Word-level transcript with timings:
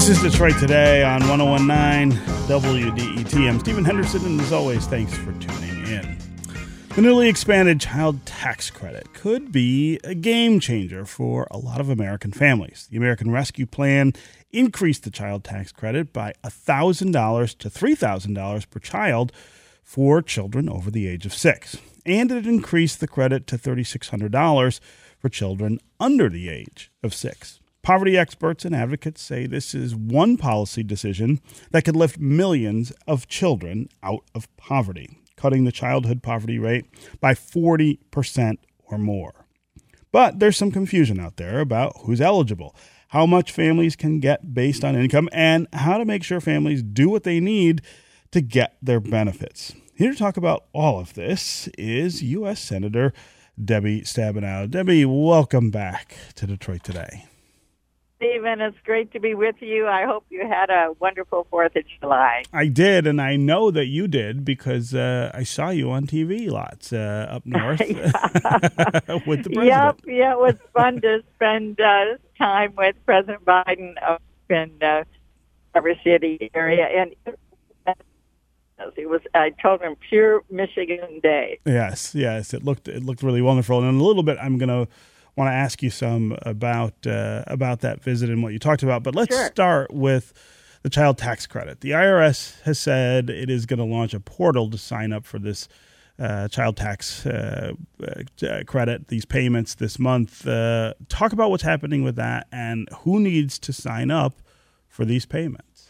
This 0.00 0.16
is 0.24 0.32
Detroit 0.32 0.58
Today 0.58 1.04
on 1.04 1.20
1019 1.28 2.18
WDET. 2.48 3.46
I'm 3.46 3.60
Stephen 3.60 3.84
Henderson, 3.84 4.24
and 4.24 4.40
as 4.40 4.50
always, 4.50 4.86
thanks 4.86 5.14
for 5.14 5.30
tuning 5.32 5.86
in. 5.86 6.16
The 6.96 7.02
newly 7.02 7.28
expanded 7.28 7.82
child 7.82 8.24
tax 8.24 8.70
credit 8.70 9.12
could 9.12 9.52
be 9.52 10.00
a 10.02 10.14
game 10.14 10.58
changer 10.58 11.04
for 11.04 11.46
a 11.50 11.58
lot 11.58 11.82
of 11.82 11.90
American 11.90 12.32
families. 12.32 12.88
The 12.90 12.96
American 12.96 13.30
Rescue 13.30 13.66
Plan 13.66 14.14
increased 14.50 15.04
the 15.04 15.10
child 15.10 15.44
tax 15.44 15.70
credit 15.70 16.14
by 16.14 16.32
$1,000 16.44 17.58
to 17.58 17.68
$3,000 17.68 18.70
per 18.70 18.80
child 18.80 19.32
for 19.82 20.22
children 20.22 20.70
over 20.70 20.90
the 20.90 21.08
age 21.08 21.26
of 21.26 21.34
six. 21.34 21.76
And 22.06 22.32
it 22.32 22.46
increased 22.46 23.00
the 23.00 23.06
credit 23.06 23.46
to 23.48 23.58
$3,600 23.58 24.80
for 25.18 25.28
children 25.28 25.78
under 26.00 26.30
the 26.30 26.48
age 26.48 26.90
of 27.02 27.12
six. 27.12 27.60
Poverty 27.82 28.18
experts 28.18 28.66
and 28.66 28.74
advocates 28.74 29.22
say 29.22 29.46
this 29.46 29.74
is 29.74 29.96
one 29.96 30.36
policy 30.36 30.82
decision 30.82 31.40
that 31.70 31.84
could 31.84 31.96
lift 31.96 32.18
millions 32.18 32.92
of 33.06 33.26
children 33.26 33.88
out 34.02 34.22
of 34.34 34.54
poverty, 34.58 35.18
cutting 35.36 35.64
the 35.64 35.72
childhood 35.72 36.22
poverty 36.22 36.58
rate 36.58 36.84
by 37.20 37.32
40% 37.32 38.58
or 38.84 38.98
more. 38.98 39.46
But 40.12 40.40
there's 40.40 40.58
some 40.58 40.70
confusion 40.70 41.18
out 41.18 41.36
there 41.36 41.60
about 41.60 41.96
who's 42.02 42.20
eligible, 42.20 42.76
how 43.08 43.24
much 43.24 43.50
families 43.50 43.96
can 43.96 44.20
get 44.20 44.52
based 44.52 44.84
on 44.84 44.94
income, 44.94 45.30
and 45.32 45.66
how 45.72 45.96
to 45.96 46.04
make 46.04 46.22
sure 46.22 46.40
families 46.40 46.82
do 46.82 47.08
what 47.08 47.22
they 47.22 47.40
need 47.40 47.80
to 48.32 48.42
get 48.42 48.76
their 48.82 49.00
benefits. 49.00 49.72
Here 49.94 50.12
to 50.12 50.18
talk 50.18 50.36
about 50.36 50.66
all 50.72 51.00
of 51.00 51.14
this 51.14 51.68
is 51.78 52.22
U.S. 52.22 52.60
Senator 52.60 53.14
Debbie 53.62 54.02
Stabenow. 54.02 54.70
Debbie, 54.70 55.04
welcome 55.06 55.70
back 55.70 56.16
to 56.34 56.46
Detroit 56.46 56.82
today. 56.84 57.29
Stephen, 58.20 58.60
it's 58.60 58.76
great 58.84 59.10
to 59.12 59.18
be 59.18 59.34
with 59.34 59.54
you. 59.60 59.86
I 59.86 60.04
hope 60.04 60.26
you 60.28 60.46
had 60.46 60.68
a 60.68 60.92
wonderful 61.00 61.46
4th 61.50 61.74
of 61.74 61.84
July. 61.98 62.42
I 62.52 62.66
did, 62.66 63.06
and 63.06 63.18
I 63.18 63.36
know 63.36 63.70
that 63.70 63.86
you 63.86 64.08
did 64.08 64.44
because 64.44 64.94
uh, 64.94 65.30
I 65.32 65.42
saw 65.42 65.70
you 65.70 65.90
on 65.90 66.06
TV 66.06 66.50
lots 66.50 66.92
uh, 66.92 67.28
up 67.30 67.46
north 67.46 67.78
with 67.88 67.94
the 67.96 69.50
president. 69.50 69.64
Yep, 69.64 70.00
yeah, 70.06 70.32
it 70.32 70.38
was 70.38 70.54
fun 70.74 71.00
to 71.00 71.24
spend 71.36 71.80
uh, 71.80 72.18
time 72.36 72.74
with 72.76 72.94
President 73.06 73.42
Biden 73.46 73.94
up 74.06 74.20
in 74.50 74.70
uh, 74.82 75.04
River 75.74 75.94
City 76.04 76.50
area. 76.52 76.88
And 76.88 77.14
it 78.96 79.08
was, 79.08 79.22
I 79.34 79.48
told 79.62 79.80
him, 79.80 79.96
pure 80.10 80.42
Michigan 80.50 81.20
day. 81.22 81.58
Yes, 81.64 82.14
yes, 82.14 82.52
it 82.52 82.64
looked 82.64 82.86
it 82.86 83.02
looked 83.02 83.22
really 83.22 83.40
wonderful. 83.40 83.78
And 83.78 83.88
in 83.88 83.94
a 83.94 84.04
little 84.04 84.22
bit, 84.22 84.36
I'm 84.42 84.58
going 84.58 84.68
to 84.68 84.92
want 85.40 85.48
to 85.48 85.54
ask 85.54 85.82
you 85.82 85.90
some 85.90 86.36
about 86.42 87.06
uh, 87.06 87.42
about 87.46 87.80
that 87.80 88.02
visit 88.02 88.28
and 88.30 88.42
what 88.42 88.52
you 88.52 88.58
talked 88.58 88.82
about. 88.82 89.02
But 89.02 89.14
let's 89.14 89.34
Sure. 89.34 89.46
start 89.46 89.92
with 89.92 90.32
the 90.82 90.90
child 90.90 91.18
tax 91.18 91.46
credit. 91.46 91.80
The 91.80 91.90
IRS 91.90 92.60
has 92.62 92.78
said 92.78 93.28
it 93.30 93.50
is 93.50 93.66
going 93.66 93.78
to 93.78 93.84
launch 93.84 94.14
a 94.14 94.20
portal 94.20 94.70
to 94.70 94.78
sign 94.78 95.12
up 95.12 95.24
for 95.24 95.38
this 95.38 95.68
uh, 96.18 96.48
child 96.48 96.76
tax 96.76 97.24
uh, 97.26 97.72
uh, 98.06 98.62
credit, 98.66 99.08
these 99.08 99.24
payments 99.24 99.74
this 99.74 99.98
month. 99.98 100.46
Uh, 100.46 100.94
talk 101.08 101.32
about 101.32 101.50
what's 101.50 101.62
happening 101.62 102.02
with 102.02 102.16
that 102.16 102.46
and 102.52 102.88
who 103.00 103.18
needs 103.20 103.58
to 103.58 103.72
sign 103.72 104.10
up 104.10 104.34
for 104.88 105.04
these 105.04 105.24
payments. 105.26 105.86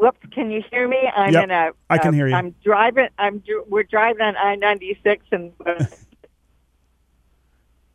Whoops! 0.00 0.18
Can 0.32 0.50
you 0.50 0.62
hear 0.70 0.88
me? 0.88 0.96
I'm 1.14 1.34
Yep, 1.34 1.44
in 1.44 1.50
a. 1.50 1.70
I 1.90 1.98
can 1.98 2.08
uh, 2.08 2.12
hear 2.12 2.26
you. 2.28 2.34
I'm 2.34 2.54
driving. 2.64 3.08
I'm. 3.18 3.42
We're 3.68 3.82
driving 3.82 4.22
on 4.22 4.34
I 4.36 4.54
ninety 4.56 4.98
six, 5.04 5.26
and 5.30 5.52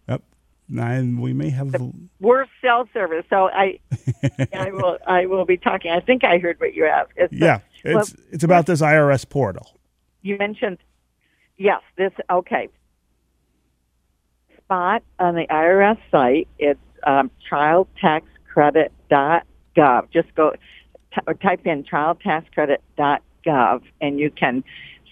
Yep. 0.07 0.21
And 0.77 1.19
we 1.19 1.33
may 1.33 1.49
have 1.49 1.75
worst 2.19 2.51
cell 2.61 2.87
service. 2.93 3.25
So 3.29 3.49
I, 3.49 3.79
I 4.53 4.69
will. 4.71 4.99
I 5.07 5.25
will 5.25 5.45
be 5.45 5.57
talking. 5.57 5.89
I 5.91 5.99
think 5.99 6.23
I 6.23 6.37
heard 6.37 6.59
what 6.59 6.75
you 6.75 6.85
asked. 6.85 7.13
It's, 7.15 7.33
yeah. 7.33 7.59
well, 7.83 7.99
It's 7.99 8.15
it's 8.31 8.43
about 8.43 8.67
this 8.67 8.81
IRS 8.81 9.27
portal. 9.27 9.79
you 10.21 10.37
mentioned. 10.37 10.77
Yes. 11.57 11.81
This. 11.97 12.11
Okay. 12.29 12.69
Spot 14.63 15.01
on 15.19 15.33
the 15.35 15.47
IRS 15.47 15.97
site. 16.11 16.47
It's 16.59 16.79
um, 17.05 17.31
childtaxcredit.gov. 17.51 20.11
Just 20.11 20.33
go 20.35 20.53
or 21.27 21.33
type 21.33 21.65
in 21.65 21.83
childtaxcredit.gov, 21.83 23.81
and 24.01 24.19
you 24.19 24.31
can 24.31 24.63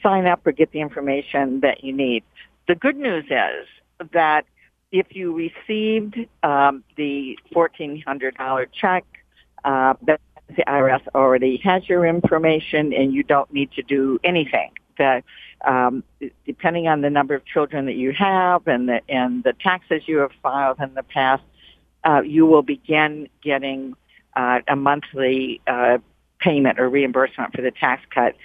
sign 0.02 0.25
up 0.25 0.46
or 0.46 0.52
get 0.52 0.72
the 0.72 0.81
information 0.81 1.62
that 1.62 1.84
you 1.84 1.94
need. 1.94 2.24
The 2.68 2.75
good 2.75 2.97
news 2.97 3.25
is 3.25 3.68
that 4.12 4.46
if 4.92 5.16
you 5.16 5.34
received 5.34 6.18
um, 6.44 6.84
the 6.96 7.40
$1,400 7.53 8.68
check, 8.72 9.06
uh, 9.66 9.94
the 10.03 10.19
IRS 10.68 11.02
already 11.16 11.58
has 11.58 11.88
your 11.90 12.06
information 12.06 12.94
and 12.94 13.13
you 13.13 13.24
don't 13.24 13.52
need 13.52 13.72
to 13.72 13.81
do 13.81 14.19
anything. 14.24 14.72
The, 14.97 15.24
um, 15.66 16.03
depending 16.46 16.88
on 16.88 17.02
the 17.02 17.09
number 17.09 17.34
of 17.34 17.46
children 17.46 17.86
that 17.88 17.96
you 17.96 18.12
have 18.13 18.68
and 18.68 18.88
the, 18.88 19.02
and 19.09 19.44
the 19.44 19.53
taxes 19.53 20.03
you 20.06 20.18
have 20.18 20.31
filed 20.44 20.80
in 20.80 20.94
the 20.94 21.03
past, 21.03 21.44
uh, 22.03 22.22
you 22.22 22.46
will 22.46 22.62
begin 22.62 23.30
getting 23.42 23.96
uh, 24.36 24.60
a 24.68 24.76
monthly 24.76 25.62
uh, 25.68 25.98
payment 26.40 26.80
or 26.80 26.90
reimbursement 26.90 27.54
for 27.56 27.62
the 27.62 27.72
tax 27.72 28.02
cut 28.14 28.36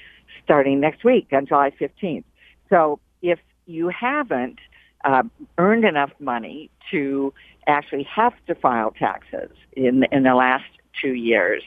starting 0.45 0.81
next 0.81 1.05
week 1.05 1.29
on 1.33 1.47
July 1.47 1.71
15th. 1.81 2.25
So 2.71 3.01
if 3.23 3.39
you 3.67 3.89
haven't 3.89 4.59
uh, 5.05 5.23
earned 5.59 5.85
enough 5.85 6.11
money 6.19 6.71
to 6.91 7.33
actually 7.67 8.05
have 8.05 8.33
to 8.47 8.55
file 8.55 8.93
taxes 8.93 9.51
in 9.73 10.05
in 10.11 10.23
the 10.23 10.35
last 10.35 10.65
two 11.01 11.13
years, 11.13 11.63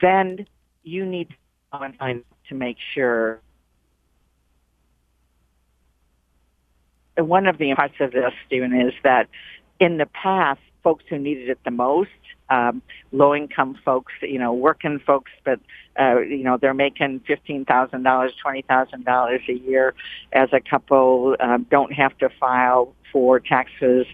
then 0.00 0.46
you 0.82 1.04
need 1.04 1.28
to 1.72 2.22
to 2.48 2.54
make 2.54 2.76
sure. 2.94 3.40
One 7.18 7.46
of 7.46 7.58
the 7.58 7.74
parts 7.74 7.94
of 8.00 8.12
this, 8.12 8.32
Stephen, 8.46 8.72
is 8.72 8.94
that 9.04 9.28
in 9.78 9.98
the 9.98 10.06
past, 10.06 10.60
folks 10.82 11.04
who 11.08 11.18
needed 11.18 11.48
it 11.48 11.58
the 11.64 11.70
most, 11.70 12.10
um, 12.50 12.82
low 13.12 13.34
income 13.34 13.78
folks, 13.84 14.12
you 14.20 14.38
know, 14.38 14.52
working 14.52 14.98
folks, 14.98 15.30
but 15.44 15.60
uh, 15.98 16.20
you 16.20 16.42
know 16.42 16.56
they're 16.56 16.74
making 16.74 17.20
fifteen 17.26 17.64
thousand 17.64 18.02
dollars, 18.02 18.32
twenty 18.42 18.62
thousand 18.62 19.04
dollars 19.04 19.40
a 19.48 19.54
year 19.54 19.94
as 20.32 20.48
a 20.52 20.60
couple, 20.60 21.36
um, 21.40 21.66
don't 21.70 21.92
have 21.92 22.16
to 22.18 22.28
file 22.40 22.94
for 23.12 23.40
taxes 23.40 24.06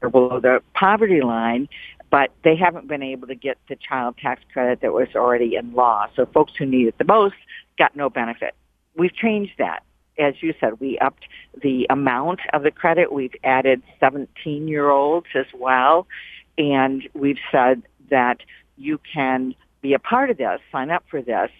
below 0.00 0.40
the 0.40 0.60
poverty 0.74 1.20
line, 1.20 1.68
but 2.10 2.30
they 2.42 2.56
haven't 2.56 2.88
been 2.88 3.02
able 3.02 3.26
to 3.28 3.34
get 3.34 3.58
the 3.68 3.76
child 3.76 4.16
tax 4.18 4.42
credit 4.52 4.80
that 4.80 4.92
was 4.92 5.08
already 5.14 5.54
in 5.54 5.72
law. 5.72 6.08
So 6.16 6.26
folks 6.26 6.52
who 6.58 6.66
need 6.66 6.88
it 6.88 6.98
the 6.98 7.04
most 7.04 7.36
got 7.78 7.94
no 7.96 8.10
benefit. 8.10 8.54
We've 8.96 9.14
changed 9.14 9.52
that. 9.58 9.82
As 10.18 10.34
you 10.42 10.54
said, 10.60 10.80
we 10.80 10.98
upped 10.98 11.24
the 11.62 11.86
amount 11.90 12.40
of 12.52 12.62
the 12.62 12.70
credit. 12.70 13.12
We've 13.12 13.34
added 13.44 13.82
17 14.00 14.68
year 14.68 14.90
olds 14.90 15.28
as 15.34 15.46
well. 15.54 16.06
And 16.58 17.08
we've 17.14 17.38
said 17.50 17.82
that 18.10 18.40
you 18.76 19.00
can 19.12 19.54
be 19.80 19.94
a 19.94 19.98
part 19.98 20.30
of 20.30 20.36
this, 20.36 20.60
sign 20.70 20.90
up 20.90 21.04
for 21.10 21.22
this 21.22 21.50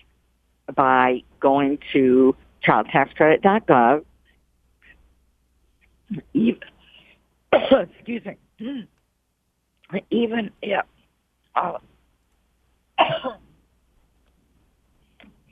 by 0.74 1.22
going 1.40 1.78
to 1.92 2.36
childtaxcredit.gov. 2.64 4.04
Even, 6.34 6.60
excuse 7.52 8.22
me. 8.24 8.36
Even 10.10 10.50
if, 10.62 10.84
oh, 11.56 11.78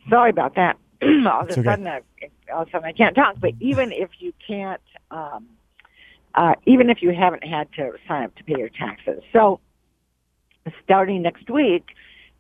sorry 0.09 0.31
about 0.31 0.55
that. 0.55 0.77
all 1.27 1.41
of 1.43 1.49
a 1.49 1.53
okay. 1.53 1.63
sudden, 1.63 1.87
I, 1.87 2.01
all 2.53 2.63
of 2.63 2.69
a 2.69 2.71
sudden 2.71 2.87
I 2.87 2.93
can't 2.93 3.15
talk. 3.15 3.37
But 3.41 3.53
even 3.61 3.93
if 3.93 4.11
you 4.19 4.33
can't, 4.47 4.83
um, 5.11 5.47
uh, 6.35 6.55
even 6.67 6.91
if 6.91 7.03
you 7.03 7.13
haven't 7.13 7.45
had 7.45 7.73
to 7.75 7.93
sign 8.07 8.25
up 8.25 8.35
to 8.37 8.45
pay 8.45 8.59
your 8.59 8.69
taxes, 8.69 9.23
so 9.33 9.61
starting 10.85 11.23
next 11.23 11.49
week, 11.51 11.85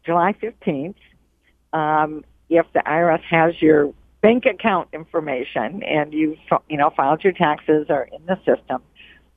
July 0.04 0.34
fifteenth, 0.38 0.96
um, 1.72 2.24
if 2.48 2.66
the 2.72 2.80
IRS 2.80 3.22
has 3.22 3.60
your 3.60 3.92
bank 4.20 4.44
account 4.44 4.88
information 4.92 5.82
and 5.82 6.12
you 6.12 6.36
you 6.68 6.76
know 6.76 6.90
filed 6.90 7.24
your 7.24 7.32
taxes 7.32 7.86
or 7.88 8.08
in 8.12 8.24
the 8.26 8.36
system, 8.44 8.82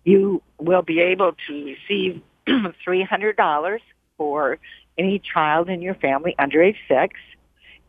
you 0.03 0.41
will 0.59 0.81
be 0.81 0.99
able 0.99 1.33
to 1.47 1.65
receive 1.65 2.21
three 2.83 3.03
hundred 3.03 3.37
dollars 3.37 3.81
for 4.17 4.59
any 4.97 5.19
child 5.19 5.69
in 5.69 5.81
your 5.81 5.95
family 5.95 6.35
under 6.37 6.61
age 6.61 6.77
six, 6.87 7.15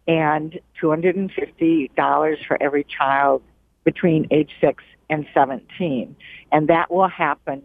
and 0.06 0.59
two 0.81 0.91
hundred 0.91 1.17
and 1.17 1.31
fifty 1.33 1.91
dollars 1.97 2.39
for 2.47 2.62
every 2.62 2.85
child 2.85 3.43
between 3.85 4.27
age 4.31 4.51
six 4.61 4.83
and 5.11 5.27
seventeen, 5.35 6.17
and 6.53 6.69
that 6.69 6.91
will 6.91 7.09
happen 7.09 7.62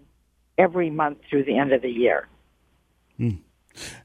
every 0.58 0.90
month 0.90 1.20
through 1.30 1.44
the 1.44 1.58
end 1.58 1.72
of 1.72 1.82
the 1.82 1.90
year. 1.90 2.28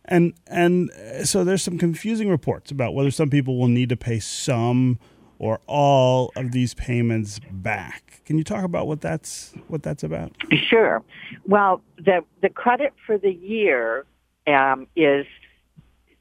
And 0.05 0.35
and 0.47 0.91
uh, 0.91 1.25
so 1.25 1.45
there's 1.45 1.63
some 1.63 1.79
confusing 1.79 2.29
reports 2.29 2.71
about 2.71 2.95
whether 2.95 3.11
some 3.11 3.31
people 3.31 3.59
will 3.59 3.69
need 3.69 3.89
to 3.89 3.97
pay 3.97 4.21
some 4.21 4.99
or 5.39 5.61
all 5.67 6.33
of 6.37 6.53
these 6.53 6.75
payments 6.75 7.41
back. 7.51 8.23
Can 8.25 8.39
you 8.39 8.45
talk 8.45 8.65
about 8.65 8.87
what 8.87 9.01
that's 9.01 9.53
what 9.69 9.83
that's 9.83 10.03
about? 10.03 10.33
Sure. 10.53 11.03
Well, 11.47 11.83
the 11.97 12.25
the 12.41 12.49
credit 12.49 12.93
for 13.07 13.19
the 13.19 13.33
year 13.33 14.07
um, 14.47 14.87
is 14.97 15.27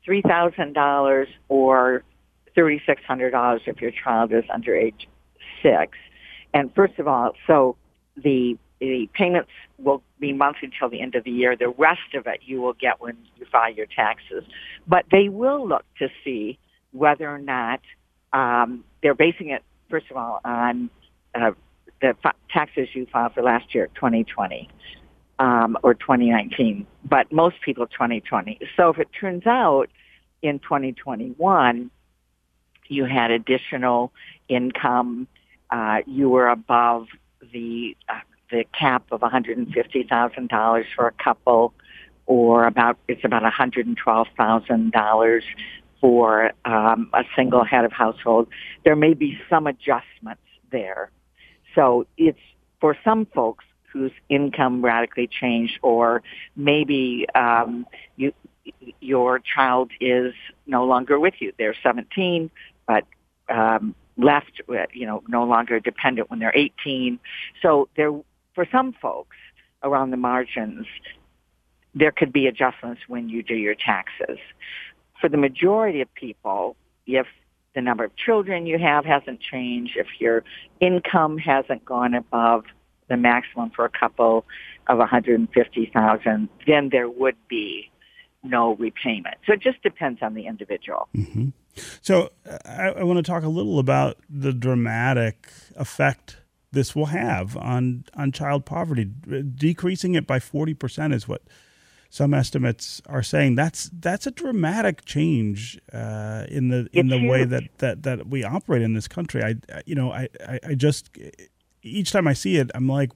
three 0.06 0.22
thousand 0.22 0.74
dollars 0.74 1.28
or 1.50 2.04
thirty 2.56 2.82
six 2.86 3.02
hundred 3.04 3.32
dollars 3.32 3.62
if 3.66 3.82
your 3.82 3.92
child 3.92 4.32
is 4.34 4.44
under 4.54 4.76
age 4.76 5.08
six. 5.62 5.98
And 6.54 6.74
first 6.76 7.00
of 7.00 7.08
all, 7.08 7.34
so 7.48 7.76
the 8.16 8.58
the 8.80 9.10
payments 9.14 9.52
will 9.78 10.04
be 10.20 10.34
monthly 10.34 10.70
until 10.74 10.90
the 10.90 11.02
end 11.02 11.16
of 11.16 11.24
the 11.24 11.32
year. 11.32 11.56
The 11.56 11.70
rest 11.70 12.14
of 12.16 12.28
it 12.28 12.42
you 12.44 12.62
will 12.62 12.74
get 12.74 13.00
when 13.00 13.18
you 13.38 13.46
file 13.52 13.74
your 13.74 13.86
taxes. 13.86 14.44
But 14.88 15.06
they 15.12 15.30
will 15.30 15.68
look 15.68 15.86
to 16.00 16.10
see 16.24 16.60
whether 16.92 17.30
or 17.30 17.40
not 17.40 17.80
um, 18.34 18.84
they're 19.02 19.16
basing 19.16 19.50
it, 19.50 19.64
first 19.90 20.08
of 20.12 20.18
all, 20.18 20.42
on 20.44 20.90
uh, 21.34 21.52
the 22.02 22.16
f- 22.26 22.36
taxes 22.52 22.90
you 22.94 23.08
filed 23.12 23.34
for 23.34 23.42
last 23.42 23.74
year, 23.74 23.88
2020, 23.96 24.70
um, 25.40 25.78
or 25.84 25.94
2019, 25.94 26.86
but 27.04 27.32
most 27.32 27.62
people 27.62 27.88
2020. 27.88 28.60
So 28.78 28.90
if 28.90 29.00
it 29.00 29.10
turns 29.20 29.46
out 29.46 29.90
in 30.42 30.60
2021 30.60 31.90
you 32.88 33.06
had 33.06 33.32
additional 33.32 34.12
income, 34.50 35.28
uh, 35.70 36.02
you 36.06 36.30
were 36.30 36.50
above 36.50 37.08
the 37.52 37.98
uh, 38.10 38.20
the 38.52 38.66
cap 38.78 39.06
of 39.12 39.22
$150,000 39.22 40.86
for 40.96 41.08
a 41.08 41.12
couple, 41.12 41.74
or 42.26 42.66
about 42.66 42.98
it's 43.08 43.24
about 43.24 43.42
$112,000 43.44 45.42
for 46.00 46.52
um, 46.66 47.10
a 47.14 47.24
single 47.36 47.64
head 47.64 47.86
of 47.86 47.92
household. 47.92 48.48
There 48.84 48.96
may 48.96 49.14
be 49.16 49.40
some 49.50 49.66
adjustments 49.68 50.44
there. 50.72 51.10
So 51.74 52.06
it's 52.18 52.38
for 52.80 52.96
some 53.04 53.26
folks 53.26 53.66
whose 53.94 54.12
income 54.28 54.84
radically 54.84 55.28
changed, 55.28 55.80
or 55.84 56.24
maybe 56.56 57.28
um, 57.36 57.86
you, 58.18 58.34
your 59.00 59.40
child 59.40 59.92
is 60.02 60.34
no 60.66 60.84
longer 60.86 61.20
with 61.20 61.36
you. 61.40 61.54
They're 61.58 61.76
17, 61.84 62.50
but 62.88 63.06
um, 63.48 63.96
left, 64.18 64.62
you 64.94 65.06
know, 65.06 65.24
no 65.28 65.44
longer 65.44 65.80
dependent 65.80 66.30
when 66.30 66.40
they're 66.40 66.56
18. 66.56 67.20
So 67.62 67.88
there 67.96 68.12
for 68.56 68.68
some 68.72 68.94
folks 69.02 69.38
around 69.82 70.12
the 70.12 70.18
margins, 70.18 70.86
there 71.96 72.12
could 72.12 72.34
be 72.34 72.48
adjustments 72.48 73.02
when 73.08 73.30
you 73.30 73.44
do 73.44 73.56
your 73.56 73.76
taxes. 73.76 74.40
For 75.20 75.30
the 75.30 75.38
majority 75.38 76.02
of 76.02 76.14
people, 76.14 76.76
if 77.06 77.28
the 77.76 77.82
number 77.82 78.04
of 78.04 78.16
children 78.16 78.66
you 78.66 78.78
have 78.80 79.06
hasn't 79.06 79.40
changed, 79.40 79.98
if 79.98 80.08
your 80.20 80.44
income 80.80 81.38
hasn't 81.38 81.86
gone 81.86 82.14
above 82.14 82.66
the 83.10 83.18
maximum 83.18 83.70
for 83.72 83.86
a 83.86 83.90
couple 83.90 84.46
of 84.88 84.98
150,000, 84.98 86.50
then 86.68 86.90
there 86.90 87.10
would 87.10 87.36
be 87.48 87.90
no 88.44 88.76
repayment. 88.76 89.36
So 89.46 89.54
it 89.54 89.62
just 89.62 89.82
depends 89.82 90.22
on 90.22 90.34
the 90.34 90.48
individual. 90.48 91.08
Mm-hmm. 91.16 91.50
So 92.02 92.30
I, 92.66 92.90
I 92.90 93.04
want 93.04 93.18
to 93.18 93.24
talk 93.24 93.44
a 93.44 93.50
little 93.50 93.80
about 93.80 94.18
the 94.30 94.54
dramatic 94.54 95.48
effect 95.76 96.38
this 96.72 96.96
will 96.96 97.08
have 97.08 97.56
on 97.56 98.04
on 98.16 98.32
child 98.32 98.66
poverty. 98.66 99.06
Decreasing 99.06 100.16
it 100.16 100.26
by 100.26 100.40
forty 100.40 100.74
percent 100.74 101.14
is 101.14 101.28
what 101.28 101.44
some 102.10 102.34
estimates 102.34 103.02
are 103.06 103.24
saying. 103.24 103.56
That's 103.56 103.90
that's 103.94 104.28
a 104.28 104.32
dramatic 104.32 105.06
change 105.06 105.80
uh, 105.94 106.46
in 106.50 106.70
the 106.70 106.88
in 106.92 107.08
it's 107.08 107.10
the 107.10 107.20
huge. 107.20 107.32
way 107.32 107.44
that, 107.46 107.64
that 107.78 108.04
that 108.04 108.28
we 108.28 108.44
operate 108.44 108.82
in 108.82 108.94
this 108.94 109.08
country. 109.08 109.44
I 109.44 109.82
you 109.86 109.96
know 109.96 110.12
I, 110.12 110.28
I, 110.48 110.60
I 110.70 110.74
just 110.76 111.10
each 111.84 112.12
time 112.12 112.28
I 112.28 112.34
see 112.34 112.58
it, 112.58 112.72
I'm 112.74 112.88
like, 112.88 113.12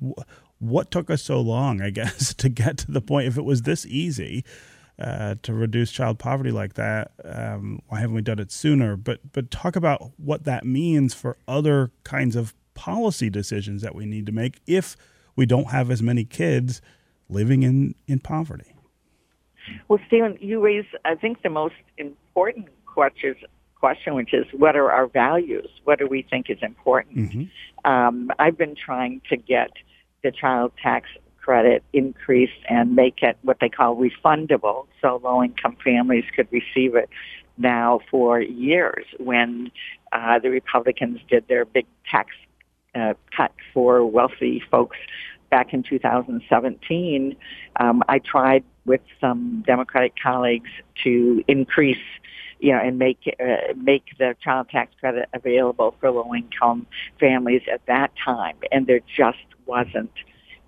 what 0.60 0.92
took 0.92 1.10
us 1.10 1.24
so 1.24 1.40
long? 1.40 1.81
I 1.81 1.90
guess 1.92 2.34
to 2.36 2.50
get 2.50 2.78
to 2.80 2.92
the 2.92 3.02
point. 3.02 3.28
If 3.28 3.38
it 3.38 3.46
was 3.46 3.64
this 3.64 3.86
easy. 3.86 4.44
Uh, 5.00 5.36
to 5.44 5.54
reduce 5.54 5.92
child 5.92 6.18
poverty 6.18 6.50
like 6.50 6.74
that, 6.74 7.12
um, 7.24 7.80
why 7.88 8.00
haven't 8.00 8.16
we 8.16 8.22
done 8.24 8.40
it 8.40 8.52
sooner? 8.52 8.98
But 8.98 9.19
but 9.31 9.52
talk 9.52 9.75
about 9.75 10.12
what 10.18 10.46
that 10.46 10.66
means 10.66 11.14
for 11.14 11.38
other 11.48 11.92
kinds 12.04 12.36
of 12.36 12.56
policy 12.74 13.30
decisions 13.30 13.84
that 13.84 13.94
we 13.94 14.08
need 14.08 14.25
to 14.25 14.31
make 14.31 14.60
if 14.66 14.98
we 15.36 15.46
don't 15.46 15.69
have 15.69 15.92
as 15.92 16.02
many 16.02 16.25
kids 16.25 16.81
living 17.30 17.64
in, 17.64 17.96
in 18.08 18.19
poverty. 18.19 18.74
Well, 19.88 20.00
Stephen, 20.08 20.38
you 20.40 20.60
raise, 20.62 20.86
I 21.06 21.16
think, 21.16 21.42
the 21.42 21.50
most 21.50 21.75
important 21.98 22.68
question, 22.86 23.36
question, 23.80 24.14
which 24.16 24.34
is 24.34 24.46
what 24.54 24.76
are 24.76 24.92
our 24.92 25.08
values? 25.08 25.70
What 25.84 26.00
do 26.00 26.08
we 26.08 26.22
think 26.22 26.50
is 26.50 26.58
important? 26.62 27.18
Mm-hmm. 27.18 27.90
Um, 27.90 28.32
I've 28.40 28.58
been 28.58 28.76
trying 28.76 29.22
to 29.30 29.38
get 29.38 29.72
the 30.24 30.32
child 30.32 30.72
tax 30.82 31.10
credit 31.38 31.84
increased 31.94 32.60
and 32.68 32.96
make 32.96 33.22
it 33.22 33.38
what 33.42 33.58
they 33.62 33.70
call 33.70 33.96
refundable, 33.96 34.88
so 35.02 35.22
low-income 35.24 35.78
families 35.84 36.26
could 36.36 36.48
receive 36.52 36.96
it 36.96 37.10
now 37.58 38.02
for 38.12 38.42
years 38.42 39.06
when 39.18 39.72
uh, 40.12 40.40
the 40.40 40.50
Republicans 40.50 41.20
did 41.30 41.48
their 41.48 41.66
big 41.66 41.86
tax 42.10 42.32
uh, 42.96 43.14
cut 43.36 43.52
for 43.74 44.06
wealthy 44.06 44.62
folks 44.70 44.98
back 45.50 45.74
in 45.74 45.84
2017, 45.84 47.36
um, 47.80 48.04
I 48.08 48.20
tried 48.20 48.64
with 48.86 49.02
some 49.20 49.64
Democratic 49.66 50.14
colleagues 50.22 50.70
to 51.04 51.44
increase, 51.48 51.98
you 52.59 52.71
know, 52.71 52.80
and 52.80 52.98
make 52.98 53.19
uh, 53.39 53.74
make 53.75 54.06
the 54.18 54.36
child 54.42 54.69
tax 54.69 54.94
credit 55.00 55.30
available 55.33 55.95
for 56.00 56.12
low 56.12 56.33
income 56.33 56.88
families 57.19 57.62
at 57.71 57.86
that 57.88 58.12
time, 58.24 58.57
and 58.71 58.88
there 58.88 59.01
just 59.15 59.38
wasn't 59.65 60.12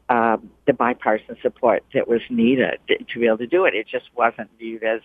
um, 0.09 0.50
the 0.65 0.74
bipartisan 0.74 1.38
support 1.41 1.83
that 1.94 2.07
was 2.07 2.21
needed 2.30 2.80
to 2.88 3.19
be 3.19 3.27
able 3.27 3.38
to 3.38 3.47
do 3.47 3.65
it. 3.65 3.74
It 3.75 3.88
just 3.88 4.06
wasn't 4.15 4.50
viewed 4.57 4.83
as 4.83 5.01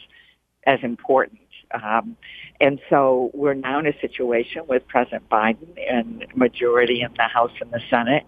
as 0.67 0.81
important. 0.83 1.41
Um, 1.73 2.17
and 2.61 2.81
so 2.89 3.31
we're 3.35 3.55
now 3.55 3.79
in 3.81 3.87
a 3.87 4.01
situation 4.01 4.63
with 4.69 4.87
President 4.87 5.29
Biden 5.29 5.69
and 5.91 6.25
majority 6.35 7.03
in 7.03 7.13
the 7.17 7.25
House 7.25 7.51
and 7.61 7.71
the 7.71 7.81
Senate 7.91 8.25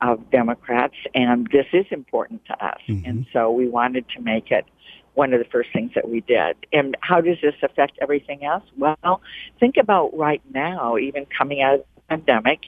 of 0.00 0.30
Democrats, 0.30 0.94
and 1.14 1.48
this 1.52 1.66
is 1.72 1.86
important 1.90 2.44
to 2.46 2.64
us. 2.64 2.80
Mm-hmm. 2.88 3.08
And 3.08 3.26
so 3.32 3.50
we 3.50 3.68
wanted 3.68 4.08
to 4.16 4.20
make 4.20 4.50
it 4.50 4.64
one 5.18 5.32
of 5.32 5.40
the 5.40 5.50
first 5.50 5.70
things 5.72 5.90
that 5.96 6.08
we 6.08 6.20
did. 6.20 6.54
And 6.72 6.96
how 7.00 7.20
does 7.20 7.38
this 7.42 7.56
affect 7.60 7.98
everything 8.00 8.44
else? 8.44 8.62
Well, 8.76 9.20
think 9.58 9.76
about 9.76 10.16
right 10.16 10.40
now, 10.54 10.96
even 10.96 11.26
coming 11.26 11.60
out 11.60 11.74
of 11.74 11.84
the 11.96 12.02
pandemic, 12.08 12.60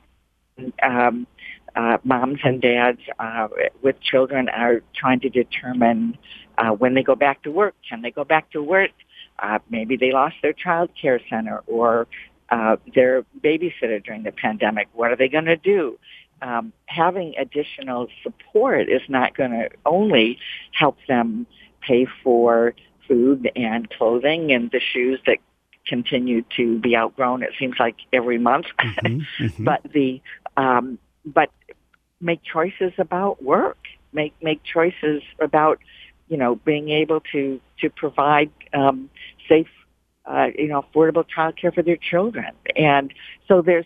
um, 0.83 1.29
uh, 1.77 1.99
moms 2.03 2.41
and 2.43 2.61
dads 2.61 2.99
uh, 3.21 3.47
with 3.83 4.01
children 4.01 4.49
are 4.49 4.83
trying 4.97 5.21
to 5.21 5.29
determine 5.29 6.19
uh, 6.59 6.71
when 6.71 6.95
they 6.95 7.05
go 7.05 7.15
back 7.15 7.41
to 7.45 7.53
work. 7.53 7.77
Can 7.89 8.03
they 8.03 8.11
go 8.11 8.25
back 8.25 8.51
to 8.51 8.61
work? 8.61 8.91
Uh, 9.39 9.61
maybe 9.71 9.97
they 9.97 10.11
lost 10.11 10.35
their 10.43 10.53
child 10.53 10.91
care 11.01 11.21
center 11.31 11.63
or 11.69 12.09
uh, 12.49 12.79
their 12.97 13.23
babysitter 13.41 14.05
during 14.05 14.25
the 14.25 14.33
pandemic. 14.33 14.89
What 14.93 15.13
are 15.13 15.17
they 15.17 15.29
going 15.29 15.45
to 15.45 15.57
do? 15.57 16.01
Um, 16.43 16.73
having 16.87 17.35
additional 17.39 18.09
support 18.25 18.89
is 18.89 19.03
not 19.09 19.37
going 19.37 19.53
to 19.53 19.69
only 19.87 20.41
help 20.73 20.97
them 21.07 21.47
pay 21.81 22.07
for 22.23 22.75
food 23.09 23.51
and 23.57 23.89
clothing 23.91 24.53
and 24.53 24.71
the 24.71 24.81
shoes 24.81 25.21
that 25.27 25.39
continue 25.87 26.43
to 26.57 26.79
be 26.79 26.97
outgrown. 26.97 27.43
It 27.43 27.51
seems 27.59 27.77
like 27.79 27.97
every 28.13 28.39
month, 28.39 28.67
mm-hmm, 28.79 29.45
mm-hmm. 29.45 29.65
but 29.71 29.81
the 29.93 30.21
um, 30.57 30.99
but 31.25 31.51
make 32.21 32.43
choices 32.43 32.93
about 32.99 33.43
work. 33.43 33.79
Make 34.13 34.35
make 34.43 34.63
choices 34.65 35.23
about 35.41 35.79
you 36.31 36.37
know, 36.37 36.55
being 36.55 36.89
able 36.89 37.21
to 37.33 37.61
to 37.81 37.91
provide 37.91 38.51
um, 38.73 39.11
safe, 39.49 39.69
uh, 40.25 40.47
you 40.57 40.69
know, 40.69 40.83
affordable 40.83 41.27
childcare 41.29 41.75
for 41.75 41.83
their 41.83 41.97
children. 41.97 42.53
And 42.77 43.13
so 43.49 43.61
there's 43.61 43.85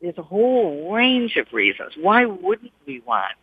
there's 0.00 0.16
a 0.16 0.22
whole 0.22 0.94
range 0.94 1.36
of 1.36 1.52
reasons. 1.52 1.94
Why 2.00 2.24
wouldn't 2.24 2.72
we 2.86 3.00
want 3.00 3.34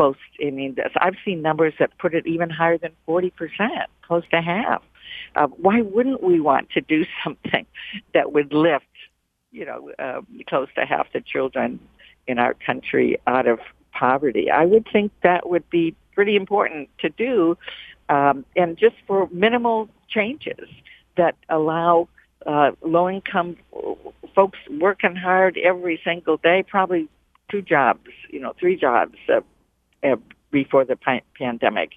close? 0.00 0.16
I 0.40 0.50
mean, 0.50 0.76
I've 0.96 1.16
seen 1.26 1.42
numbers 1.42 1.74
that 1.78 1.90
put 1.98 2.14
it 2.14 2.26
even 2.26 2.48
higher 2.48 2.78
than 2.78 2.92
forty 3.04 3.30
percent, 3.30 3.90
close 4.02 4.24
to 4.30 4.40
half. 4.40 4.82
Uh, 5.36 5.48
why 5.48 5.82
wouldn't 5.82 6.22
we 6.22 6.40
want 6.40 6.70
to 6.70 6.80
do 6.80 7.04
something 7.24 7.66
that 8.14 8.32
would 8.32 8.52
lift, 8.52 8.84
you 9.52 9.66
know, 9.66 9.90
uh, 9.98 10.22
close 10.48 10.68
to 10.76 10.86
half 10.86 11.06
the 11.12 11.20
children 11.20 11.78
in 12.26 12.38
our 12.38 12.54
country 12.54 13.18
out 13.26 13.46
of 13.46 13.58
poverty? 13.92 14.50
I 14.50 14.64
would 14.64 14.86
think 14.90 15.12
that 15.22 15.50
would 15.50 15.68
be 15.68 15.94
pretty 16.14 16.34
important 16.34 16.88
to 17.00 17.10
do, 17.10 17.58
um, 18.08 18.46
and 18.56 18.78
just 18.78 18.96
for 19.06 19.28
minimal 19.30 19.88
changes 20.08 20.68
that 21.18 21.36
allow 21.50 22.08
uh, 22.46 22.70
low-income 22.82 23.56
folks 24.34 24.58
working 24.80 25.14
hard 25.14 25.58
every 25.58 26.00
single 26.02 26.38
day, 26.38 26.64
probably 26.66 27.06
two 27.50 27.60
jobs, 27.60 28.08
you 28.30 28.40
know, 28.40 28.54
three 28.58 28.76
jobs 28.76 29.16
uh, 29.28 29.40
uh, 30.02 30.16
before 30.50 30.84
the 30.84 30.96
pa- 30.96 31.20
pandemic. 31.38 31.92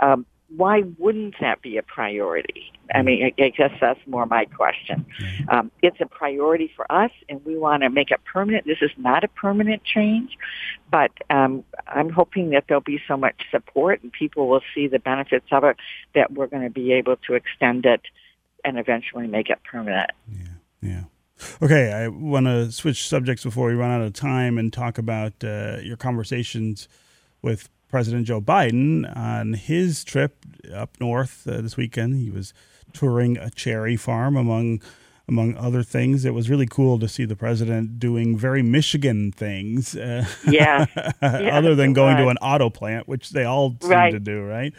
Um, 0.00 0.26
why 0.56 0.82
wouldn't 0.98 1.36
that 1.40 1.62
be 1.62 1.78
a 1.78 1.82
priority? 1.82 2.72
I 2.94 3.00
mean, 3.02 3.32
I 3.38 3.48
guess 3.48 3.70
that's 3.80 4.00
more 4.06 4.26
my 4.26 4.44
question. 4.44 5.06
Um, 5.48 5.70
it's 5.80 5.96
a 6.00 6.06
priority 6.06 6.70
for 6.76 6.90
us, 6.92 7.10
and 7.28 7.42
we 7.46 7.56
want 7.56 7.82
to 7.84 7.90
make 7.90 8.10
it 8.10 8.20
permanent. 8.24 8.66
This 8.66 8.82
is 8.82 8.90
not 8.98 9.24
a 9.24 9.28
permanent 9.28 9.82
change, 9.84 10.36
but 10.90 11.10
um, 11.30 11.64
I'm 11.86 12.10
hoping 12.10 12.50
that 12.50 12.64
there'll 12.68 12.82
be 12.82 13.00
so 13.08 13.16
much 13.16 13.46
support 13.50 14.02
and 14.02 14.12
people 14.12 14.48
will 14.48 14.60
see 14.74 14.88
the 14.88 14.98
benefits 14.98 15.46
of 15.52 15.64
it 15.64 15.76
that 16.14 16.32
we're 16.32 16.48
going 16.48 16.64
to 16.64 16.70
be 16.70 16.92
able 16.92 17.16
to 17.28 17.34
extend 17.34 17.86
it 17.86 18.02
and 18.62 18.78
eventually 18.78 19.26
make 19.26 19.48
it 19.48 19.58
permanent. 19.64 20.10
Yeah, 20.30 20.48
yeah. 20.82 21.02
Okay, 21.62 21.92
I 21.92 22.08
want 22.08 22.46
to 22.46 22.70
switch 22.70 23.08
subjects 23.08 23.42
before 23.42 23.68
we 23.68 23.74
run 23.74 23.90
out 23.90 24.02
of 24.02 24.12
time 24.12 24.58
and 24.58 24.72
talk 24.72 24.98
about 24.98 25.32
uh, 25.42 25.78
your 25.82 25.96
conversations 25.96 26.88
with 27.42 27.68
President 27.88 28.26
Joe 28.26 28.40
Biden 28.40 29.14
on 29.16 29.54
his 29.54 30.04
trip 30.04 30.46
up 30.74 30.96
north 31.00 31.46
uh, 31.46 31.60
this 31.60 31.76
weekend. 31.76 32.16
He 32.16 32.30
was 32.30 32.54
touring 32.92 33.36
a 33.36 33.50
cherry 33.50 33.96
farm 33.96 34.36
among 34.36 34.80
among 35.28 35.56
other 35.56 35.82
things. 35.82 36.24
It 36.24 36.34
was 36.34 36.50
really 36.50 36.66
cool 36.66 36.98
to 36.98 37.08
see 37.08 37.24
the 37.24 37.36
president 37.36 37.98
doing 37.98 38.36
very 38.36 38.62
Michigan 38.62 39.32
things. 39.32 39.96
Uh, 39.96 40.26
yeah. 40.48 40.86
yeah. 41.22 41.56
other 41.56 41.74
than 41.74 41.92
going 41.92 42.16
was. 42.16 42.24
to 42.24 42.28
an 42.28 42.38
auto 42.38 42.70
plant, 42.70 43.08
which 43.08 43.30
they 43.30 43.44
all 43.44 43.76
seem 43.80 44.12
to 44.12 44.20
do, 44.20 44.42
right? 44.42 44.72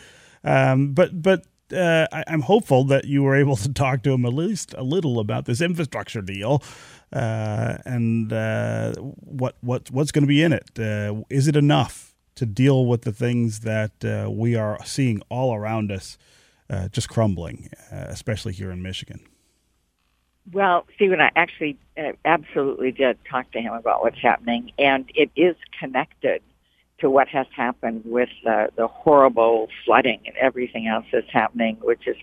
Um, 0.44 0.94
but 0.94 1.22
but 1.22 1.46
uh, 1.72 2.08
I, 2.12 2.24
am 2.28 2.42
hopeful 2.42 2.84
that 2.86 3.06
you 3.06 3.24
were 3.24 3.36
able 3.36 3.56
to 3.58 3.72
talk 3.72 4.04
to 4.04 4.12
him 4.14 4.26
at 4.26 4.34
least 4.34 4.74
a 4.78 4.84
little 4.84 5.20
about 5.20 5.46
this 5.46 5.62
infrastructure 5.62 6.22
deal. 6.22 6.64
Uh, 7.12 7.78
and 7.86 8.34
uh, 8.34 8.94
what 8.96 9.56
what 9.62 9.92
what's 9.92 10.12
going 10.12 10.24
to 10.24 10.28
be 10.28 10.42
in 10.42 10.52
it? 10.52 10.80
Uh, 10.80 11.22
is 11.30 11.48
it 11.48 11.56
enough? 11.56 12.13
To 12.36 12.46
deal 12.46 12.86
with 12.86 13.04
the 13.04 13.12
things 13.12 13.62
that 13.62 14.04
uh, 14.04 14.30
we 14.30 14.56
are 14.56 14.84
seeing 14.86 15.22
all 15.30 15.54
around 15.56 15.92
us 15.92 16.18
uh, 16.70 16.88
just 16.90 17.10
crumbling, 17.10 17.70
uh, 17.92 18.06
especially 18.08 18.54
here 18.54 18.72
in 18.72 18.82
Michigan? 18.82 19.20
Well, 20.52 20.86
Stephen, 20.96 21.22
I 21.22 21.32
actually 21.36 21.78
uh, 21.98 22.14
absolutely 22.26 22.92
did 22.92 23.18
talk 23.30 23.52
to 23.52 23.62
him 23.62 23.74
about 23.74 24.02
what's 24.02 24.20
happening, 24.20 24.72
and 24.78 25.10
it 25.16 25.30
is 25.36 25.56
connected 25.80 26.42
to 27.00 27.10
what 27.10 27.28
has 27.28 27.48
happened 27.56 28.04
with 28.06 28.30
the 28.44 28.88
horrible 28.88 29.68
flooding 29.84 30.22
and 30.26 30.36
everything 30.38 30.88
else 30.88 31.06
that's 31.12 31.30
happening, 31.32 31.78
which 31.82 32.08
is 32.08 32.16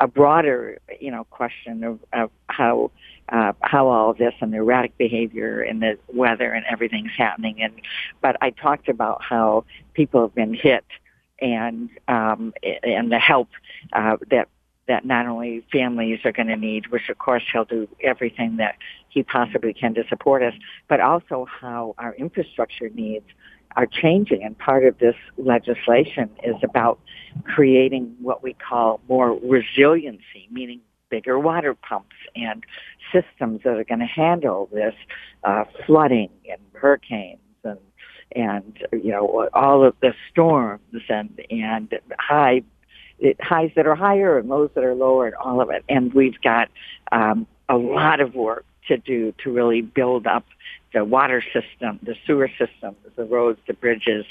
a 0.00 0.06
broader, 0.06 0.78
you 1.00 1.10
know, 1.10 1.24
question 1.24 1.84
of, 1.84 1.98
of 2.12 2.30
how 2.48 2.90
uh, 3.30 3.52
how 3.60 3.88
all 3.88 4.10
of 4.10 4.18
this 4.18 4.34
and 4.40 4.52
the 4.52 4.58
erratic 4.58 4.96
behavior 4.98 5.62
and 5.62 5.82
the 5.82 5.98
weather 6.12 6.52
and 6.52 6.64
everything's 6.66 7.12
happening. 7.16 7.62
And 7.62 7.80
but 8.20 8.36
I 8.40 8.50
talked 8.50 8.88
about 8.88 9.22
how 9.22 9.64
people 9.94 10.22
have 10.22 10.34
been 10.34 10.54
hit 10.54 10.84
and 11.40 11.90
um, 12.08 12.52
and 12.82 13.10
the 13.10 13.18
help 13.18 13.48
uh, 13.92 14.16
that 14.30 14.48
that 14.88 15.04
not 15.04 15.26
only 15.26 15.64
families 15.70 16.18
are 16.24 16.32
going 16.32 16.48
to 16.48 16.56
need, 16.56 16.88
which 16.88 17.08
of 17.08 17.18
course 17.18 17.44
he'll 17.52 17.64
do 17.64 17.88
everything 18.02 18.56
that 18.56 18.76
he 19.08 19.22
possibly 19.22 19.72
can 19.72 19.94
to 19.94 20.04
support 20.08 20.42
us, 20.42 20.54
but 20.88 21.00
also 21.00 21.46
how 21.48 21.94
our 21.98 22.14
infrastructure 22.14 22.88
needs 22.90 23.26
are 23.76 23.86
changing. 23.86 24.42
And 24.42 24.58
part 24.58 24.84
of 24.84 24.98
this 24.98 25.14
legislation 25.38 26.28
is 26.42 26.56
about 26.64 26.98
creating 27.44 28.16
what 28.20 28.42
we 28.42 28.52
call 28.54 29.00
more 29.08 29.38
resiliency, 29.38 30.48
meaning 30.50 30.80
bigger 31.10 31.38
water 31.38 31.74
pumps 31.74 32.16
and 32.34 32.64
systems 33.12 33.60
that 33.64 33.76
are 33.76 33.84
going 33.84 34.00
to 34.00 34.06
handle 34.06 34.68
this 34.72 34.94
uh, 35.44 35.64
flooding 35.86 36.30
and 36.50 36.60
hurricanes 36.74 37.38
and 37.64 37.78
and 38.36 38.78
you 38.92 39.10
know 39.10 39.48
all 39.52 39.84
of 39.84 39.94
the 40.00 40.14
storms 40.30 41.02
and 41.08 41.40
and 41.50 41.98
high 42.18 42.62
highs 43.40 43.70
that 43.76 43.86
are 43.86 43.94
higher 43.94 44.38
and 44.38 44.48
lows 44.48 44.70
that 44.74 44.84
are 44.84 44.94
lower 44.94 45.26
and 45.26 45.34
all 45.36 45.60
of 45.60 45.70
it. 45.70 45.84
And 45.88 46.12
we've 46.14 46.40
got 46.42 46.68
um, 47.12 47.46
a 47.68 47.76
lot 47.76 48.20
of 48.20 48.34
work 48.34 48.64
to 48.88 48.96
do 48.96 49.32
to 49.44 49.52
really 49.52 49.82
build 49.82 50.26
up 50.26 50.44
the 50.92 51.04
water 51.04 51.42
system, 51.52 51.98
the 52.02 52.16
sewer 52.26 52.48
systems, 52.58 52.96
the 53.16 53.24
roads, 53.24 53.60
the 53.66 53.74
bridges, 53.74 54.24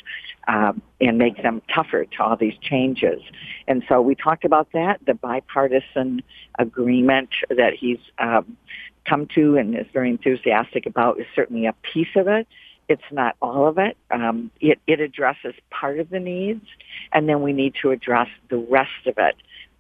um, 0.47 0.81
and 0.99 1.17
make 1.17 1.41
them 1.41 1.61
tougher 1.73 2.05
to 2.05 2.23
all 2.23 2.35
these 2.35 2.57
changes. 2.61 3.21
And 3.67 3.83
so 3.87 4.01
we 4.01 4.15
talked 4.15 4.45
about 4.45 4.71
that. 4.73 4.99
The 5.05 5.13
bipartisan 5.13 6.21
agreement 6.57 7.29
that 7.49 7.73
he's 7.79 7.99
um, 8.17 8.57
come 9.05 9.27
to 9.35 9.57
and 9.57 9.77
is 9.77 9.87
very 9.93 10.09
enthusiastic 10.09 10.85
about 10.85 11.19
is 11.19 11.25
certainly 11.35 11.65
a 11.65 11.73
piece 11.93 12.15
of 12.15 12.27
it. 12.27 12.47
It's 12.87 13.01
not 13.11 13.35
all 13.41 13.67
of 13.67 13.77
it. 13.77 13.95
Um, 14.09 14.51
it, 14.59 14.79
it 14.87 14.99
addresses 14.99 15.53
part 15.69 15.99
of 15.99 16.09
the 16.09 16.19
needs, 16.19 16.65
and 17.13 17.29
then 17.29 17.41
we 17.41 17.53
need 17.53 17.75
to 17.83 17.91
address 17.91 18.27
the 18.49 18.57
rest 18.57 19.05
of 19.05 19.13
it 19.17 19.35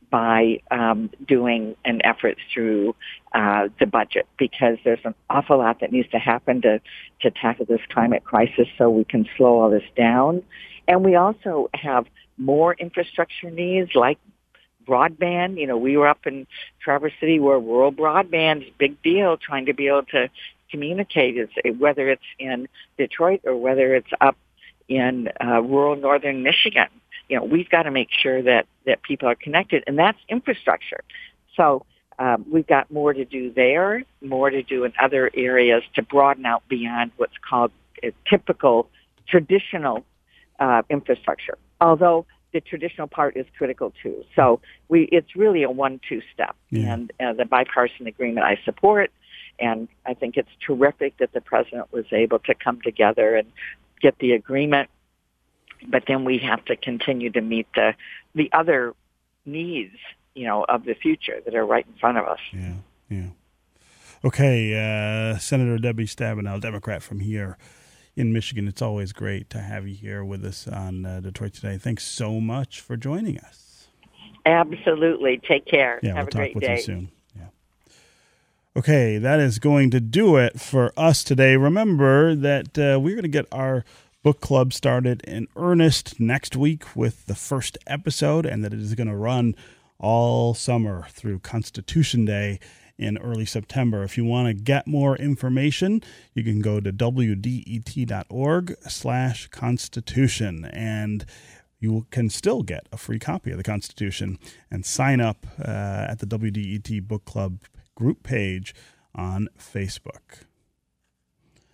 by 0.09 0.61
um, 0.71 1.09
doing 1.27 1.75
an 1.85 2.01
effort 2.03 2.37
through 2.53 2.95
uh, 3.33 3.69
the 3.79 3.85
budget 3.85 4.27
because 4.37 4.77
there's 4.83 4.99
an 5.03 5.13
awful 5.29 5.57
lot 5.59 5.79
that 5.81 5.91
needs 5.91 6.09
to 6.09 6.17
happen 6.17 6.61
to, 6.61 6.81
to 7.21 7.31
tackle 7.31 7.65
this 7.65 7.81
climate 7.89 8.23
crisis 8.23 8.67
so 8.77 8.89
we 8.89 9.03
can 9.03 9.27
slow 9.37 9.59
all 9.59 9.69
this 9.69 9.83
down. 9.95 10.43
And 10.87 11.05
we 11.05 11.15
also 11.15 11.69
have 11.73 12.05
more 12.37 12.73
infrastructure 12.73 13.51
needs 13.51 13.91
like 13.93 14.17
broadband. 14.87 15.59
You 15.59 15.67
know, 15.67 15.77
we 15.77 15.97
were 15.97 16.07
up 16.07 16.25
in 16.25 16.47
Traverse 16.79 17.13
City 17.19 17.39
where 17.39 17.59
rural 17.59 17.91
broadband 17.91 18.63
is 18.63 18.69
a 18.69 18.77
big 18.77 19.01
deal 19.03 19.37
trying 19.37 19.67
to 19.67 19.73
be 19.73 19.87
able 19.87 20.03
to 20.11 20.29
communicate, 20.71 21.49
whether 21.77 22.09
it's 22.09 22.21
in 22.39 22.67
Detroit 22.97 23.41
or 23.43 23.55
whether 23.55 23.93
it's 23.95 24.09
up 24.21 24.37
in 24.87 25.29
uh, 25.43 25.61
rural 25.61 25.95
northern 25.95 26.41
Michigan 26.41 26.87
you 27.29 27.37
know, 27.37 27.43
we've 27.43 27.69
got 27.69 27.83
to 27.83 27.91
make 27.91 28.09
sure 28.11 28.41
that, 28.41 28.65
that 28.85 29.01
people 29.03 29.29
are 29.29 29.35
connected, 29.35 29.83
and 29.87 29.97
that's 29.97 30.17
infrastructure. 30.27 31.03
So 31.55 31.85
um, 32.17 32.45
we've 32.51 32.67
got 32.67 32.91
more 32.91 33.13
to 33.13 33.23
do 33.23 33.53
there, 33.53 34.03
more 34.21 34.49
to 34.49 34.63
do 34.63 34.83
in 34.83 34.93
other 34.99 35.29
areas 35.33 35.83
to 35.95 36.01
broaden 36.01 36.45
out 36.45 36.63
beyond 36.67 37.11
what's 37.17 37.37
called 37.47 37.71
typical 38.29 38.89
traditional 39.27 40.03
uh, 40.59 40.81
infrastructure. 40.89 41.57
Although 41.79 42.25
the 42.51 42.61
traditional 42.61 43.07
part 43.07 43.37
is 43.37 43.45
critical 43.57 43.93
too. 44.01 44.23
So 44.35 44.59
we, 44.87 45.03
it's 45.03 45.35
really 45.35 45.63
a 45.63 45.69
one-two 45.69 46.21
step, 46.33 46.55
yeah. 46.71 46.93
and 46.93 47.13
uh, 47.19 47.33
the 47.33 47.45
bipartisan 47.45 48.07
agreement 48.07 48.45
I 48.45 48.59
support, 48.65 49.11
and 49.59 49.87
I 50.05 50.15
think 50.15 50.35
it's 50.35 50.49
terrific 50.65 51.17
that 51.17 51.31
the 51.31 51.41
president 51.41 51.93
was 51.93 52.05
able 52.11 52.39
to 52.39 52.55
come 52.55 52.81
together 52.81 53.35
and 53.35 53.51
get 54.01 54.17
the 54.19 54.31
agreement 54.31 54.89
but 55.87 56.03
then 56.07 56.25
we 56.25 56.37
have 56.39 56.63
to 56.65 56.75
continue 56.75 57.29
to 57.31 57.41
meet 57.41 57.67
the 57.75 57.93
the 58.35 58.49
other 58.53 58.93
needs, 59.45 59.95
you 60.35 60.45
know, 60.45 60.65
of 60.67 60.85
the 60.85 60.93
future 60.93 61.41
that 61.45 61.55
are 61.55 61.65
right 61.65 61.85
in 61.85 61.93
front 61.99 62.17
of 62.17 62.25
us. 62.25 62.39
Yeah, 62.53 62.73
yeah. 63.09 63.27
Okay, 64.23 64.73
uh, 64.75 65.37
Senator 65.37 65.77
Debbie 65.77 66.05
Stabenow, 66.05 66.59
Democrat 66.59 67.01
from 67.01 67.21
here 67.21 67.57
in 68.15 68.33
Michigan. 68.33 68.67
It's 68.67 68.81
always 68.81 69.13
great 69.13 69.49
to 69.51 69.59
have 69.59 69.87
you 69.87 69.95
here 69.95 70.25
with 70.25 70.43
us 70.43 70.67
on 70.67 71.05
uh, 71.05 71.21
Detroit 71.21 71.53
Today. 71.53 71.77
Thanks 71.77 72.05
so 72.05 72.41
much 72.41 72.81
for 72.81 72.97
joining 72.97 73.39
us. 73.39 73.87
Absolutely. 74.45 75.39
Take 75.47 75.65
care. 75.65 75.99
Yeah, 76.03 76.15
have 76.15 76.27
we'll 76.33 76.43
a 76.43 76.47
talk 76.47 76.55
with 76.55 76.63
day. 76.63 76.75
you 76.77 76.81
soon. 76.81 77.11
Yeah. 77.35 77.43
Okay, 78.75 79.17
that 79.17 79.39
is 79.39 79.59
going 79.59 79.89
to 79.91 79.99
do 79.99 80.35
it 80.35 80.59
for 80.59 80.91
us 80.97 81.23
today. 81.23 81.55
Remember 81.55 82.35
that 82.35 82.77
uh, 82.77 82.99
we're 82.99 83.15
going 83.15 83.21
to 83.23 83.27
get 83.29 83.45
our 83.51 83.85
book 84.23 84.41
club 84.41 84.73
started 84.73 85.21
in 85.21 85.47
earnest 85.55 86.19
next 86.19 86.55
week 86.55 86.95
with 86.95 87.25
the 87.25 87.35
first 87.35 87.77
episode, 87.87 88.45
and 88.45 88.63
that 88.63 88.73
it 88.73 88.79
is 88.79 88.95
going 88.95 89.07
to 89.07 89.15
run 89.15 89.55
all 89.97 90.53
summer 90.53 91.07
through 91.09 91.39
Constitution 91.39 92.25
Day 92.25 92.59
in 92.97 93.17
early 93.17 93.45
September. 93.45 94.03
If 94.03 94.17
you 94.17 94.25
want 94.25 94.47
to 94.47 94.53
get 94.53 94.85
more 94.85 95.15
information, 95.15 96.03
you 96.33 96.43
can 96.43 96.59
go 96.59 96.79
to 96.79 96.91
wdet.org 96.91 98.75
slash 98.87 99.47
constitution 99.47 100.65
and 100.65 101.25
you 101.79 102.05
can 102.11 102.29
still 102.29 102.61
get 102.61 102.87
a 102.91 102.97
free 102.97 103.19
copy 103.19 103.51
of 103.51 103.57
the 103.57 103.63
Constitution 103.63 104.37
and 104.69 104.85
sign 104.85 105.21
up 105.21 105.47
uh, 105.59 106.07
at 106.09 106.19
the 106.19 106.25
WDET 106.25 107.07
Book 107.07 107.23
Club 107.23 107.59
group 107.95 108.21
page 108.21 108.75
on 109.15 109.47
Facebook. 109.57 110.43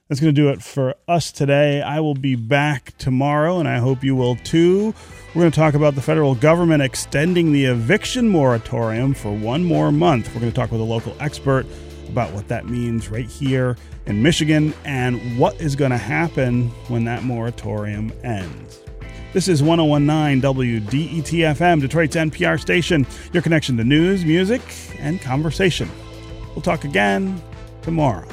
That's 0.07 0.21
going 0.21 0.35
to 0.35 0.39
do 0.39 0.49
it 0.49 0.61
for 0.61 0.93
us 1.07 1.31
today. 1.31 1.81
I 1.81 1.99
will 1.99 2.13
be 2.13 2.35
back 2.35 2.95
tomorrow, 2.99 3.57
and 3.57 3.67
I 3.67 3.79
hope 3.79 4.03
you 4.03 4.15
will 4.15 4.35
too. 4.35 4.93
We're 5.29 5.41
going 5.41 5.51
to 5.51 5.59
talk 5.59 5.73
about 5.73 5.95
the 5.95 6.01
federal 6.01 6.35
government 6.35 6.83
extending 6.83 7.51
the 7.51 7.65
eviction 7.65 8.29
moratorium 8.29 9.15
for 9.15 9.35
one 9.35 9.63
more 9.63 9.91
month. 9.91 10.27
We're 10.27 10.41
going 10.41 10.51
to 10.51 10.55
talk 10.55 10.71
with 10.71 10.79
a 10.79 10.83
local 10.83 11.17
expert 11.19 11.65
about 12.07 12.31
what 12.33 12.47
that 12.49 12.67
means 12.67 13.09
right 13.09 13.25
here 13.25 13.77
in 14.05 14.21
Michigan 14.21 14.75
and 14.85 15.39
what 15.39 15.59
is 15.59 15.75
going 15.75 15.89
to 15.89 15.97
happen 15.97 16.69
when 16.87 17.03
that 17.05 17.23
moratorium 17.23 18.13
ends. 18.23 18.81
This 19.33 19.47
is 19.47 19.63
1019 19.63 20.39
WDET-FM, 20.39 21.81
Detroit's 21.81 22.15
NPR 22.15 22.61
station, 22.61 23.07
your 23.33 23.41
connection 23.41 23.75
to 23.77 23.83
news, 23.83 24.23
music, 24.23 24.61
and 24.99 25.19
conversation. 25.19 25.89
We'll 26.53 26.61
talk 26.61 26.83
again 26.83 27.41
tomorrow. 27.81 28.27